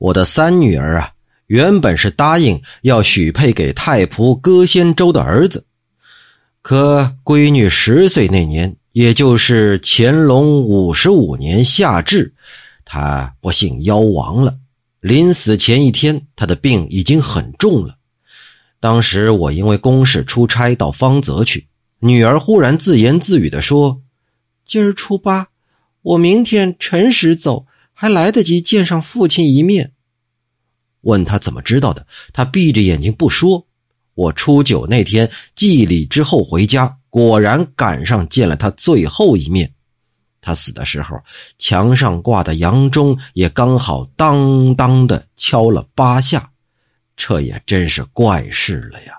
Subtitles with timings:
[0.00, 1.12] 我的三女儿啊，
[1.48, 5.62] 原本是答应要许配给太仆歌仙周的儿子，
[6.62, 12.32] 可闺女十岁那年，也就是乾隆五十五年夏至，
[12.82, 14.56] 她不幸夭亡了。
[15.00, 17.96] 临死前一天，她的病已经很重了。
[18.80, 21.66] 当时我因为公事出差到方泽去，
[21.98, 24.00] 女儿忽然自言自语的说
[24.64, 25.48] ：“今儿初八，
[26.00, 27.66] 我明天辰时走。”
[28.00, 29.92] 还来得及见上父亲一面。
[31.02, 33.66] 问他怎么知道的，他闭着眼睛不说。
[34.14, 39.70] 我初九那天祭礼之后回家，果然赶上见了他最后一面。
[40.40, 41.18] 他死的时候，
[41.58, 46.50] 墙上挂的洋钟也刚好当当的敲了八下，
[47.18, 49.12] 这也真是怪事了呀。